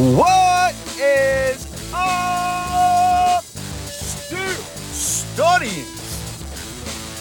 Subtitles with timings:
[0.00, 3.44] What is up,
[4.94, 5.76] Studians?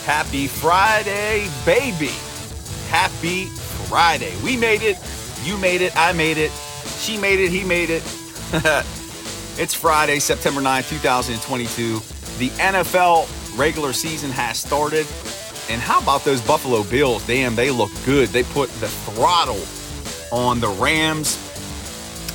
[0.05, 2.13] Happy Friday, baby.
[2.87, 3.47] Happy
[3.89, 4.33] Friday.
[4.45, 4.97] We made it.
[5.43, 5.91] You made it.
[5.97, 6.51] I made it.
[6.99, 7.51] She made it.
[7.51, 8.01] He made it.
[9.59, 11.95] it's Friday, September 9, 2022.
[12.37, 13.27] The NFL
[13.59, 15.05] regular season has started.
[15.69, 17.27] And how about those Buffalo Bills?
[17.27, 18.29] Damn, they look good.
[18.29, 19.59] They put the throttle
[20.31, 21.48] on the Rams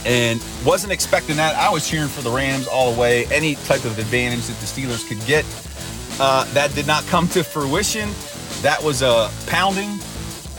[0.04, 1.56] and wasn't expecting that.
[1.56, 3.26] I was cheering for the Rams all the way.
[3.26, 5.44] Any type of advantage that the Steelers could get,
[6.20, 8.08] uh, that did not come to fruition.
[8.62, 9.98] That was a pounding,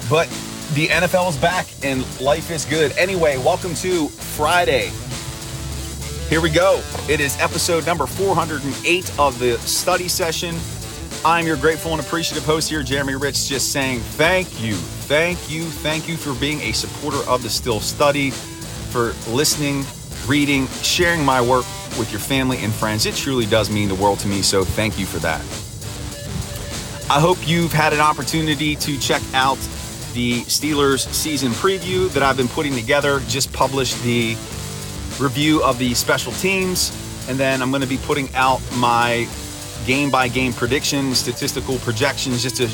[0.10, 0.28] but
[0.74, 2.92] the NFL is back and life is good.
[2.98, 4.92] Anyway, welcome to Friday.
[6.30, 6.82] Here we go.
[7.08, 10.56] It is episode number 408 of the study session.
[11.24, 15.64] I'm your grateful and appreciative host here, Jeremy Rich, just saying thank you, thank you,
[15.64, 18.32] thank you for being a supporter of the Steel Study
[18.96, 19.84] for listening,
[20.26, 21.66] reading, sharing my work
[22.00, 23.06] with your family and friends.
[23.06, 25.42] It truly does mean the world to me, so thank you for that.
[27.12, 29.58] I hope you've had an opportunity to check out
[30.14, 33.20] the Steelers season preview that I've been putting together.
[33.28, 34.38] Just published the
[35.20, 36.94] review of the special teams,
[37.28, 39.28] and then I'm going to be putting out my
[39.86, 42.70] game by game predictions, statistical projections, just to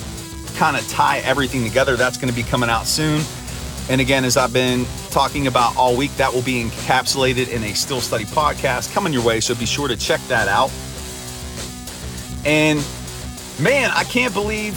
[0.56, 1.96] kind of tie everything together.
[1.96, 3.24] That's going to be coming out soon.
[3.90, 7.74] And again, as I've been talking about all week, that will be encapsulated in a
[7.74, 9.40] Steel Study podcast coming your way.
[9.40, 10.72] So be sure to check that out.
[12.46, 12.84] And
[13.60, 14.76] man, I can't believe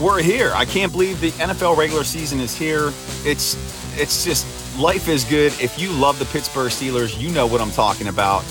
[0.00, 0.52] we're here.
[0.54, 2.92] I can't believe the NFL regular season is here.
[3.24, 3.56] It's
[4.00, 4.46] it's just
[4.78, 5.52] life is good.
[5.60, 8.44] If you love the Pittsburgh Steelers, you know what I'm talking about.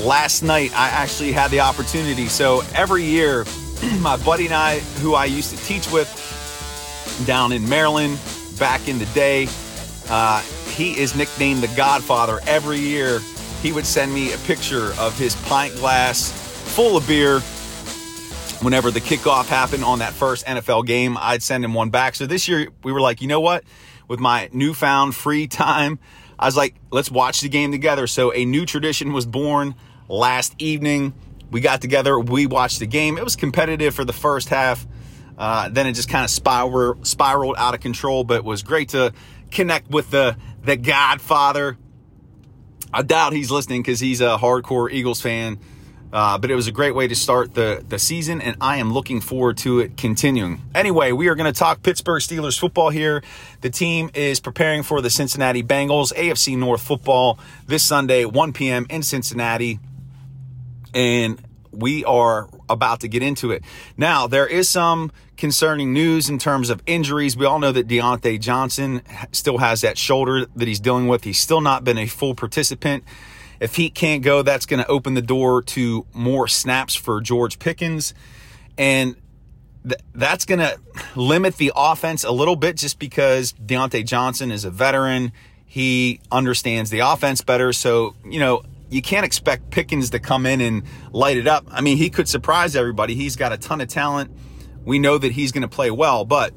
[0.00, 2.28] Last night, I actually had the opportunity.
[2.28, 3.44] So every year,
[4.00, 6.08] my buddy and I, who I used to teach with
[7.26, 8.18] down in Maryland,
[8.58, 9.48] back in the day.
[10.10, 10.40] Uh,
[10.70, 12.40] he is nicknamed the Godfather.
[12.46, 13.20] Every year,
[13.62, 16.32] he would send me a picture of his pint glass
[16.74, 17.40] full of beer.
[18.60, 22.14] Whenever the kickoff happened on that first NFL game, I'd send him one back.
[22.14, 23.64] So this year, we were like, you know what?
[24.08, 25.98] With my newfound free time,
[26.38, 28.06] I was like, let's watch the game together.
[28.06, 29.74] So a new tradition was born
[30.08, 31.14] last evening.
[31.50, 33.16] We got together, we watched the game.
[33.16, 34.86] It was competitive for the first half.
[35.38, 38.90] Uh, then it just kind of spiral, spiraled out of control, but it was great
[38.90, 39.12] to
[39.50, 41.76] connect with the, the Godfather.
[42.92, 45.58] I doubt he's listening because he's a hardcore Eagles fan.
[46.12, 48.92] Uh, but it was a great way to start the, the season, and I am
[48.92, 50.60] looking forward to it continuing.
[50.74, 53.22] Anyway, we are going to talk Pittsburgh Steelers football here.
[53.60, 58.86] The team is preparing for the Cincinnati Bengals AFC North football this Sunday, 1 p.m.
[58.90, 59.78] in Cincinnati.
[60.92, 61.40] And
[61.72, 63.62] we are about to get into it.
[63.96, 67.36] Now, there is some concerning news in terms of injuries.
[67.36, 71.24] We all know that Diontae Johnson still has that shoulder that he's dealing with.
[71.24, 73.04] He's still not been a full participant.
[73.60, 77.58] If he can't go, that's going to open the door to more snaps for George
[77.58, 78.14] Pickens.
[78.78, 79.16] And
[79.82, 80.78] th- that's going to
[81.14, 85.32] limit the offense a little bit just because Diontae Johnson is a veteran.
[85.66, 87.72] He understands the offense better.
[87.72, 91.66] So, you know, you can't expect Pickens to come in and light it up.
[91.70, 93.14] I mean, he could surprise everybody.
[93.14, 94.30] He's got a ton of talent.
[94.84, 96.52] We know that he's going to play well, but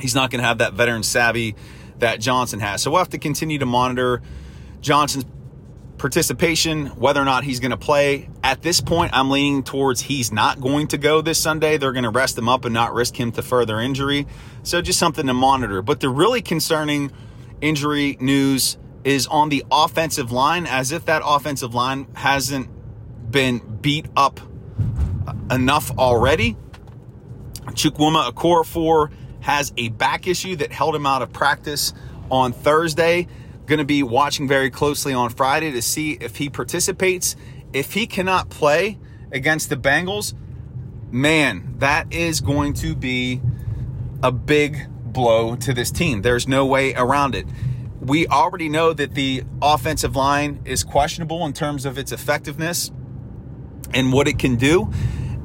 [0.00, 1.56] he's not going to have that veteran savvy
[1.98, 2.82] that Johnson has.
[2.82, 4.22] So we'll have to continue to monitor
[4.80, 5.24] Johnson's
[5.98, 8.28] participation, whether or not he's going to play.
[8.42, 11.78] At this point, I'm leaning towards he's not going to go this Sunday.
[11.78, 14.26] They're going to rest him up and not risk him to further injury.
[14.62, 15.82] So just something to monitor.
[15.82, 17.10] But the really concerning
[17.60, 22.68] injury news is on the offensive line, as if that offensive line hasn't
[23.30, 24.40] been beat up
[25.50, 26.56] enough already.
[27.72, 31.92] Chukwuma Okorafor has a back issue that held him out of practice
[32.30, 33.26] on Thursday.
[33.66, 37.36] Going to be watching very closely on Friday to see if he participates.
[37.72, 38.98] If he cannot play
[39.32, 40.34] against the Bengals,
[41.10, 43.40] man, that is going to be
[44.22, 46.22] a big blow to this team.
[46.22, 47.46] There's no way around it
[48.06, 52.90] we already know that the offensive line is questionable in terms of its effectiveness
[53.92, 54.92] and what it can do.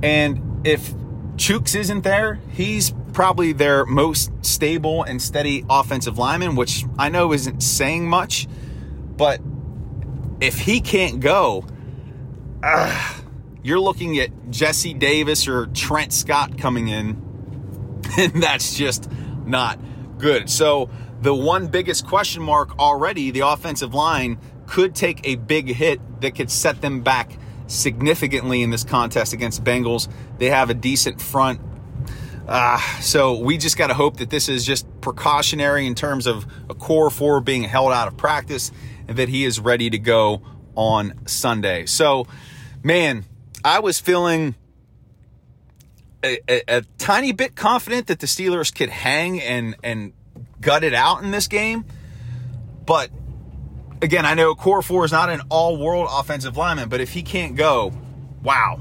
[0.03, 0.93] And if
[1.35, 7.33] Chuks isn't there, he's probably their most stable and steady offensive lineman, which I know
[7.33, 8.47] isn't saying much,
[9.15, 9.41] but
[10.41, 11.65] if he can't go,
[12.61, 13.19] uh,
[13.63, 19.09] you're looking at Jesse Davis or Trent Scott coming in, and that's just
[19.45, 19.79] not
[20.17, 20.49] good.
[20.49, 20.89] So
[21.21, 26.35] the one biggest question mark already, the offensive line, could take a big hit that
[26.35, 27.37] could set them back
[27.67, 30.07] significantly in this contest against Bengals.
[30.37, 31.61] They have a decent front.
[32.47, 36.47] Uh, so we just got to hope that this is just precautionary in terms of
[36.67, 38.71] Okorafor being held out of practice
[39.07, 40.41] and that he is ready to go
[40.75, 41.85] on Sunday.
[41.85, 42.25] So,
[42.81, 43.25] man,
[43.63, 44.55] I was feeling
[46.23, 50.13] a, a, a, tiny bit confident that the Steelers could hang and and
[50.61, 51.85] gut it out in this game.
[52.85, 53.11] But
[54.01, 57.55] again, I know Okorafor is not an all world offensive lineman, but if he can't
[57.55, 57.93] go,
[58.43, 58.79] wow.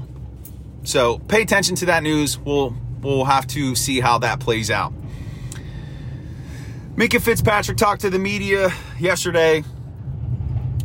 [0.83, 2.37] So pay attention to that news.
[2.37, 4.93] We'll we'll have to see how that plays out.
[6.95, 9.63] Minkah Fitzpatrick talked to the media yesterday,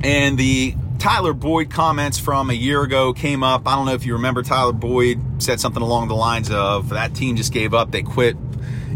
[0.03, 3.67] and the Tyler Boyd comments from a year ago came up.
[3.67, 7.15] I don't know if you remember, Tyler Boyd said something along the lines of that
[7.15, 8.37] team just gave up, they quit.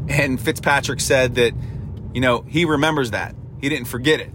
[0.09, 1.53] And Fitzpatrick said that,
[2.19, 3.37] you know, he remembers that.
[3.61, 4.33] He didn't forget it.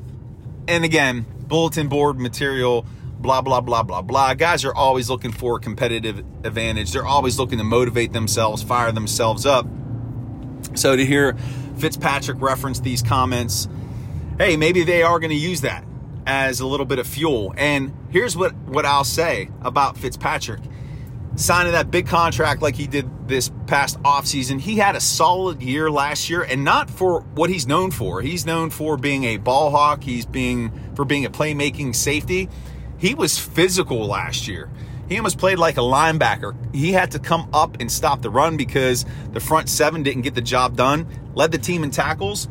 [0.69, 2.85] And again, bulletin board material,
[3.19, 4.35] blah, blah, blah, blah, blah.
[4.35, 6.93] Guys are always looking for a competitive advantage.
[6.93, 9.67] They're always looking to motivate themselves, fire themselves up.
[10.75, 11.35] So to hear
[11.77, 13.67] Fitzpatrick reference these comments,
[14.37, 15.83] hey, maybe they are going to use that
[16.25, 17.53] as a little bit of fuel.
[17.57, 20.61] And here's what, what I'll say about Fitzpatrick.
[21.35, 25.89] Signing that big contract like he did this past offseason, he had a solid year
[25.89, 28.21] last year, and not for what he's known for.
[28.21, 32.49] He's known for being a ball hawk, he's being for being a playmaking safety.
[32.99, 34.69] He was physical last year.
[35.09, 36.55] He almost played like a linebacker.
[36.73, 40.35] He had to come up and stop the run because the front seven didn't get
[40.35, 41.07] the job done.
[41.35, 42.47] Led the team in tackles,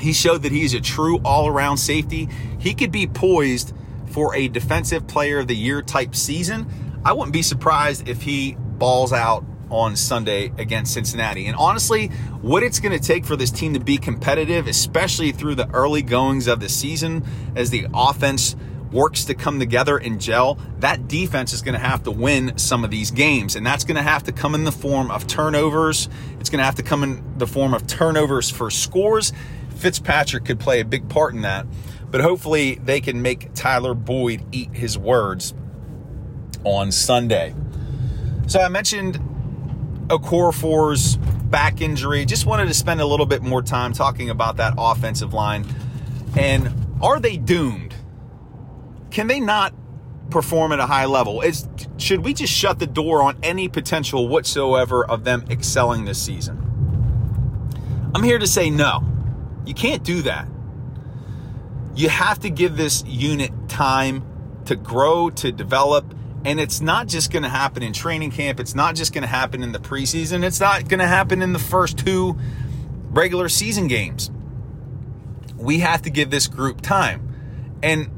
[0.00, 2.28] he showed that he's a true all around safety.
[2.58, 3.72] He could be poised
[4.10, 6.66] for a defensive player of the year type season.
[7.06, 11.46] I wouldn't be surprised if he balls out on Sunday against Cincinnati.
[11.46, 12.08] And honestly,
[12.42, 16.02] what it's going to take for this team to be competitive, especially through the early
[16.02, 17.24] goings of the season
[17.54, 18.56] as the offense
[18.90, 22.82] works to come together and gel, that defense is going to have to win some
[22.82, 23.54] of these games.
[23.54, 26.08] And that's going to have to come in the form of turnovers.
[26.40, 29.32] It's going to have to come in the form of turnovers for scores
[29.76, 31.66] Fitzpatrick could play a big part in that.
[32.10, 35.54] But hopefully they can make Tyler Boyd eat his words
[36.66, 37.54] on Sunday.
[38.48, 39.20] So I mentioned
[40.08, 42.24] Okorafor's back injury.
[42.24, 45.64] Just wanted to spend a little bit more time talking about that offensive line.
[46.36, 47.94] And are they doomed?
[49.10, 49.72] Can they not
[50.30, 51.40] perform at a high level?
[51.40, 51.68] Is
[51.98, 56.62] should we just shut the door on any potential whatsoever of them excelling this season?
[58.14, 59.04] I'm here to say no.
[59.64, 60.48] You can't do that.
[61.94, 64.24] You have to give this unit time
[64.66, 66.14] to grow, to develop,
[66.46, 68.60] and it's not just going to happen in training camp.
[68.60, 70.44] It's not just going to happen in the preseason.
[70.44, 72.38] It's not going to happen in the first two
[73.10, 74.30] regular season games.
[75.56, 77.78] We have to give this group time.
[77.82, 78.08] And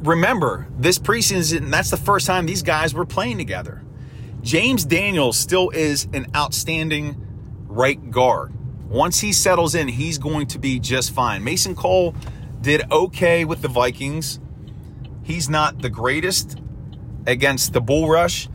[0.00, 3.82] remember, this preseason, that's the first time these guys were playing together.
[4.42, 7.16] James Daniels still is an outstanding
[7.66, 8.52] right guard.
[8.90, 11.42] Once he settles in, he's going to be just fine.
[11.42, 12.14] Mason Cole
[12.60, 14.38] did okay with the Vikings.
[15.22, 16.58] He's not the greatest
[17.26, 18.48] against the Bull Rush.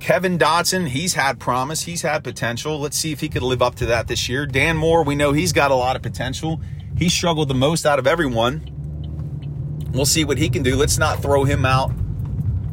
[0.00, 2.80] Kevin Dotson, he's had promise, he's had potential.
[2.80, 4.46] Let's see if he could live up to that this year.
[4.46, 6.60] Dan Moore, we know he's got a lot of potential.
[6.96, 9.88] He struggled the most out of everyone.
[9.92, 10.76] We'll see what he can do.
[10.76, 11.92] Let's not throw him out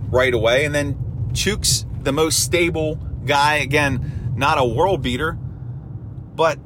[0.10, 0.65] right away.
[0.65, 0.96] And then
[1.34, 6.60] Chuks, the most stable guy, again, not a world beater, but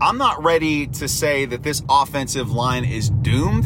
[0.00, 3.64] I'm not ready to say that this offensive line is doomed.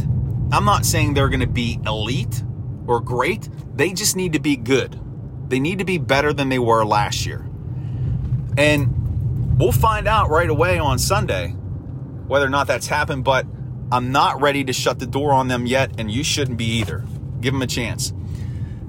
[0.53, 2.43] I'm not saying they're going to be elite
[2.91, 3.49] or great.
[3.75, 4.99] They just need to be good.
[5.49, 7.47] They need to be better than they were last year.
[8.59, 11.51] And we'll find out right away on Sunday
[12.27, 13.47] whether or not that's happened, but
[13.93, 17.05] I'm not ready to shut the door on them yet, and you shouldn't be either.
[17.41, 18.13] Give them a chance.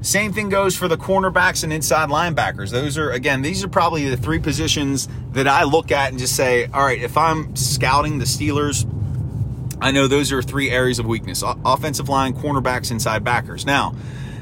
[0.01, 2.71] Same thing goes for the cornerbacks and inside linebackers.
[2.71, 6.35] Those are, again, these are probably the three positions that I look at and just
[6.35, 8.90] say, all right, if I'm scouting the Steelers,
[9.81, 13.65] I know those are three areas of weakness offensive line, cornerbacks, inside backers.
[13.65, 13.95] Now,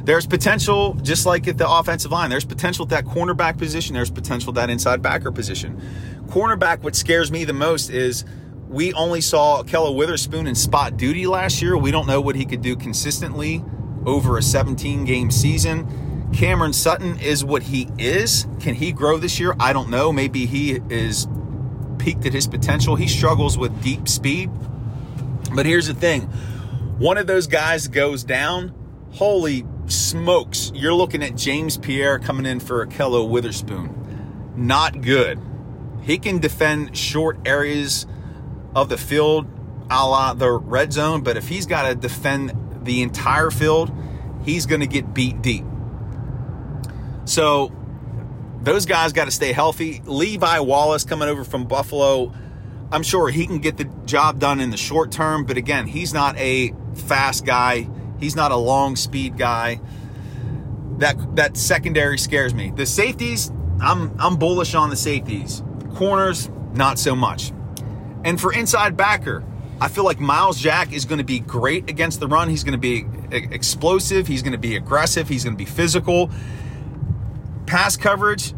[0.03, 4.11] there's potential, just like at the offensive line, there's potential at that cornerback position, there's
[4.11, 5.81] potential at that inside backer position.
[6.27, 8.25] Cornerback, what scares me the most is
[8.67, 11.77] we only saw Ahkello Witherspoon in spot duty last year.
[11.77, 13.63] We don't know what he could do consistently
[14.05, 16.29] over a 17 game season.
[16.33, 18.45] Cameron Sutton is what he is.
[18.59, 19.55] Can he grow this year?
[19.59, 20.11] I don't know.
[20.11, 21.27] Maybe he is
[21.97, 22.95] peaked at his potential.
[22.95, 24.51] He struggles with deep speed.
[25.53, 26.23] But here's the thing
[26.99, 28.73] one of those guys goes down.
[29.13, 30.71] Holy smokes.
[30.75, 34.53] You're looking at James Pierre coming in for Ahkello Witherspoon.
[34.55, 35.39] Not good.
[36.03, 38.05] He can defend short areas
[38.75, 39.47] of the field
[39.89, 42.53] a la the red zone, but if he's got to defend
[42.83, 43.91] the entire field,
[44.43, 45.65] he's going to get beat deep.
[47.25, 47.71] So
[48.61, 50.01] those guys got to stay healthy.
[50.05, 52.33] Levi Wallace coming over from Buffalo.
[52.91, 56.13] I'm sure he can get the job done in the short term, but again, he's
[56.13, 57.87] not a fast guy.
[58.19, 59.79] He's not a long speed guy.
[60.97, 62.71] That that secondary scares me.
[62.75, 65.63] The safeties, I'm I'm bullish on the safeties.
[65.95, 67.51] Corners, not so much.
[68.25, 69.43] And for inside backer,
[69.79, 72.49] I feel like Myles Jack is going to be great against the run.
[72.49, 74.27] He's going to be explosive.
[74.27, 75.29] He's going to be aggressive.
[75.29, 76.29] He's going to be physical.
[77.65, 78.53] Pass coverage,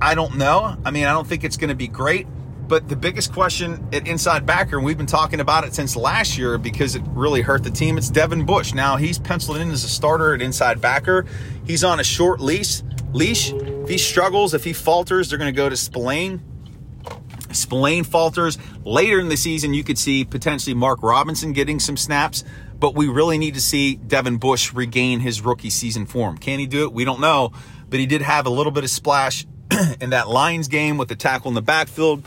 [0.00, 0.76] I don't know.
[0.84, 2.26] I mean, I don't think it's going to be great.
[2.68, 6.36] But the biggest question at inside backer, and we've been talking about it since last
[6.36, 8.74] year because it really hurt the team, it's Devin Bush.
[8.74, 11.26] Now he's penciled in as a starter at inside backer.
[11.64, 12.82] He's on a short leash.
[13.12, 13.52] Leash.
[13.52, 16.42] If he struggles, if he falters, they're going to go to Spillane.
[17.52, 18.58] Spillane falters.
[18.84, 22.42] Later in the season, you could see potentially Mark Robinson getting some snaps,
[22.78, 26.36] but we really need to see Devin Bush regain his rookie season form.
[26.36, 26.92] Can he do it?
[26.92, 27.52] We don't know,
[27.88, 29.46] but he did have a little bit of splash
[30.00, 32.26] in that Lions game with the tackle in the backfield.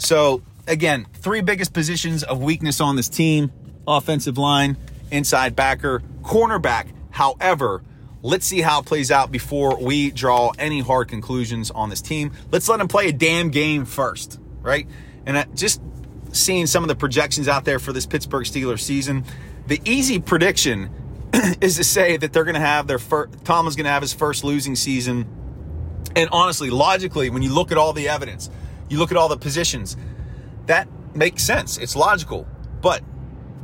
[0.00, 3.52] So, again, three biggest positions of weakness on this team
[3.86, 4.76] offensive line,
[5.10, 6.88] inside backer, cornerback.
[7.10, 7.82] However,
[8.22, 12.32] Let's see how it plays out before we draw any hard conclusions on this team.
[12.50, 14.86] Let's let them play a damn game first right?
[15.26, 15.80] And uh, just
[16.32, 19.24] seeing some of the projections out there for this Pittsburgh Steelers season,
[19.66, 20.90] the easy prediction
[21.60, 24.12] is to say that they're going to have their first, Tomlin's going to have his
[24.12, 25.26] first losing season.
[26.16, 28.50] And honestly, logically, when you look at all the evidence,
[28.90, 29.96] you look at all the positions,
[30.66, 31.78] that makes sense.
[31.78, 32.46] It's logical.
[32.82, 33.02] But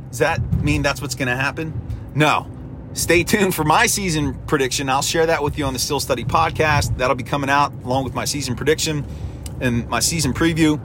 [0.09, 1.79] does that mean that's what's going to happen?
[2.15, 2.49] No.
[2.93, 4.89] Stay tuned for my season prediction.
[4.89, 6.97] I'll share that with you on the Steel Study podcast.
[6.97, 9.05] That'll be coming out along with my season prediction
[9.61, 10.81] and my season preview.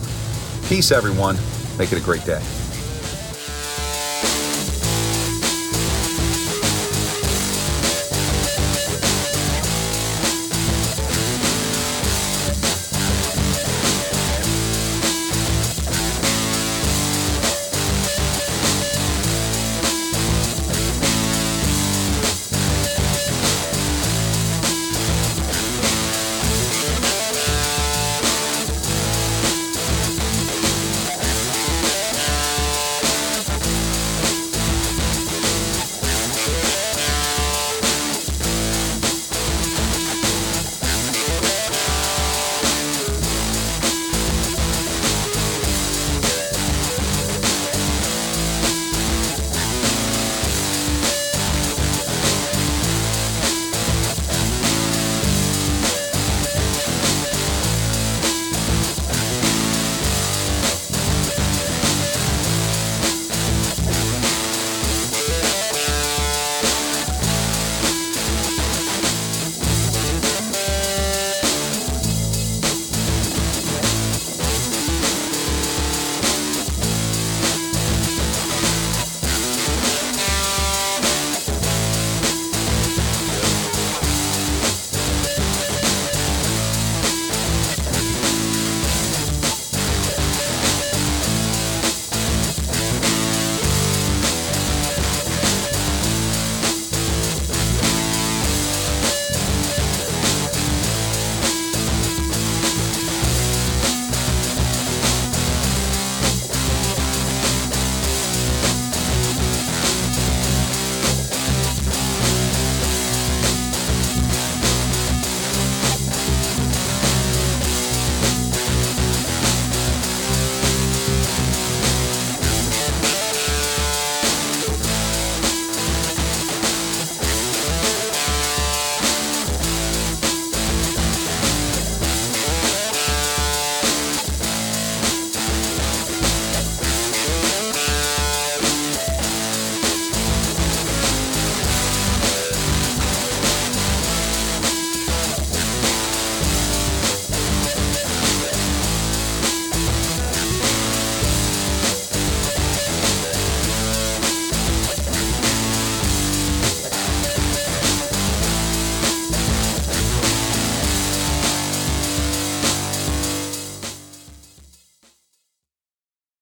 [0.68, 1.37] Peace, everyone.
[1.78, 2.40] Make it a great day.